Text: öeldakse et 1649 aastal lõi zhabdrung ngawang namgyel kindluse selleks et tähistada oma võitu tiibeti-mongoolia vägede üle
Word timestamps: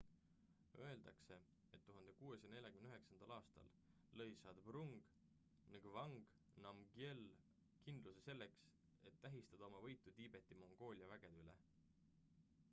öeldakse 0.83 1.35
et 1.77 1.83
1649 1.89 3.27
aastal 3.35 3.67
lõi 4.21 4.31
zhabdrung 4.45 4.95
ngawang 5.75 6.17
namgyel 6.65 7.21
kindluse 7.85 8.25
selleks 8.31 8.65
et 9.11 9.21
tähistada 9.29 9.69
oma 9.71 9.85
võitu 9.89 10.15
tiibeti-mongoolia 10.21 11.11
vägede 11.15 11.45
üle 11.47 11.57